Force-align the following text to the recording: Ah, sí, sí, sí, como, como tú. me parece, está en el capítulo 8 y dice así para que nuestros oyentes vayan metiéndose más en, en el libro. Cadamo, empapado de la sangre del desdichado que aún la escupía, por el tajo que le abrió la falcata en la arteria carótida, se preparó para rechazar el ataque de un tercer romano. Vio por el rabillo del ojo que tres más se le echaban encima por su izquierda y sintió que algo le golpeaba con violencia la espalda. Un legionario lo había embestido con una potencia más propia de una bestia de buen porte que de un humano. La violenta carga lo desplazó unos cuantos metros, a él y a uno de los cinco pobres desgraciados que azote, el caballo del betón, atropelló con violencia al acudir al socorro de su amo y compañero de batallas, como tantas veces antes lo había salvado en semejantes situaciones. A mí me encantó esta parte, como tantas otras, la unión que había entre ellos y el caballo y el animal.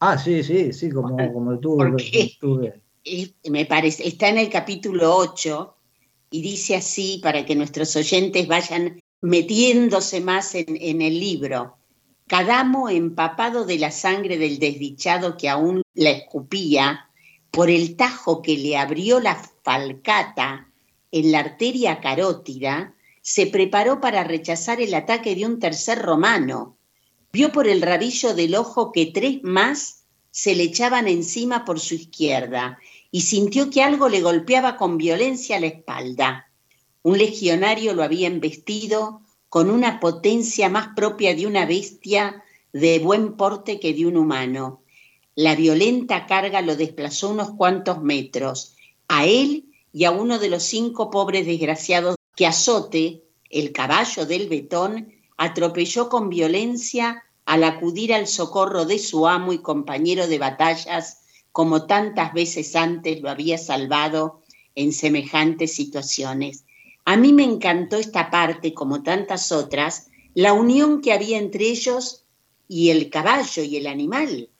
Ah, 0.00 0.16
sí, 0.16 0.42
sí, 0.42 0.72
sí, 0.72 0.90
como, 0.90 1.16
como 1.32 1.58
tú. 1.58 1.76
me 3.50 3.66
parece, 3.66 4.08
está 4.08 4.28
en 4.28 4.38
el 4.38 4.48
capítulo 4.48 5.14
8 5.14 5.76
y 6.30 6.40
dice 6.40 6.76
así 6.76 7.20
para 7.22 7.44
que 7.44 7.54
nuestros 7.54 7.94
oyentes 7.96 8.48
vayan 8.48 8.98
metiéndose 9.20 10.22
más 10.22 10.54
en, 10.54 10.76
en 10.80 11.02
el 11.02 11.20
libro. 11.20 11.76
Cadamo, 12.26 12.88
empapado 12.88 13.66
de 13.66 13.78
la 13.78 13.90
sangre 13.90 14.38
del 14.38 14.58
desdichado 14.58 15.36
que 15.36 15.48
aún 15.48 15.82
la 15.94 16.10
escupía, 16.10 17.10
por 17.50 17.68
el 17.68 17.96
tajo 17.96 18.40
que 18.40 18.56
le 18.56 18.78
abrió 18.78 19.20
la 19.20 19.34
falcata 19.62 20.68
en 21.10 21.32
la 21.32 21.40
arteria 21.40 22.00
carótida, 22.00 22.94
se 23.20 23.46
preparó 23.48 24.00
para 24.00 24.24
rechazar 24.24 24.80
el 24.80 24.94
ataque 24.94 25.34
de 25.34 25.44
un 25.44 25.58
tercer 25.58 26.00
romano. 26.00 26.76
Vio 27.32 27.52
por 27.52 27.68
el 27.68 27.80
rabillo 27.80 28.34
del 28.34 28.56
ojo 28.56 28.90
que 28.90 29.06
tres 29.06 29.38
más 29.42 30.04
se 30.30 30.54
le 30.54 30.64
echaban 30.64 31.06
encima 31.06 31.64
por 31.64 31.78
su 31.78 31.94
izquierda 31.94 32.78
y 33.10 33.22
sintió 33.22 33.70
que 33.70 33.82
algo 33.82 34.08
le 34.08 34.20
golpeaba 34.20 34.76
con 34.76 34.98
violencia 34.98 35.60
la 35.60 35.66
espalda. 35.66 36.50
Un 37.02 37.18
legionario 37.18 37.94
lo 37.94 38.02
había 38.02 38.26
embestido 38.26 39.22
con 39.48 39.70
una 39.70 40.00
potencia 40.00 40.68
más 40.68 40.88
propia 40.94 41.34
de 41.34 41.46
una 41.46 41.66
bestia 41.66 42.42
de 42.72 42.98
buen 42.98 43.36
porte 43.36 43.80
que 43.80 43.94
de 43.94 44.06
un 44.06 44.16
humano. 44.16 44.82
La 45.34 45.54
violenta 45.54 46.26
carga 46.26 46.60
lo 46.62 46.76
desplazó 46.76 47.30
unos 47.30 47.52
cuantos 47.52 48.02
metros, 48.02 48.76
a 49.08 49.26
él 49.26 49.66
y 49.92 50.04
a 50.04 50.10
uno 50.10 50.38
de 50.38 50.50
los 50.50 50.62
cinco 50.62 51.10
pobres 51.10 51.46
desgraciados 51.46 52.16
que 52.36 52.46
azote, 52.46 53.22
el 53.48 53.72
caballo 53.72 54.26
del 54.26 54.48
betón, 54.48 55.12
atropelló 55.40 56.10
con 56.10 56.28
violencia 56.28 57.24
al 57.46 57.64
acudir 57.64 58.12
al 58.12 58.26
socorro 58.26 58.84
de 58.84 58.98
su 58.98 59.26
amo 59.26 59.54
y 59.54 59.58
compañero 59.60 60.26
de 60.26 60.38
batallas, 60.38 61.22
como 61.50 61.86
tantas 61.86 62.34
veces 62.34 62.76
antes 62.76 63.22
lo 63.22 63.30
había 63.30 63.56
salvado 63.56 64.42
en 64.74 64.92
semejantes 64.92 65.74
situaciones. 65.74 66.66
A 67.06 67.16
mí 67.16 67.32
me 67.32 67.44
encantó 67.44 67.96
esta 67.96 68.30
parte, 68.30 68.74
como 68.74 69.02
tantas 69.02 69.50
otras, 69.50 70.10
la 70.34 70.52
unión 70.52 71.00
que 71.00 71.14
había 71.14 71.38
entre 71.38 71.70
ellos 71.70 72.26
y 72.68 72.90
el 72.90 73.08
caballo 73.08 73.62
y 73.62 73.76
el 73.78 73.86
animal. 73.86 74.50